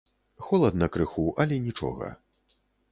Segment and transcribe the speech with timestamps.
[0.45, 2.13] Холадна крыху, але нічога.